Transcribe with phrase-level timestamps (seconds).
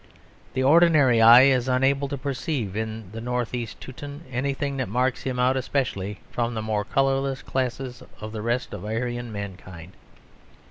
[0.55, 5.21] The ordinary eye is unable to perceive in the North East Teuton anything that marks
[5.21, 9.91] him out especially from the more colourless classes of the rest of Aryan mankind.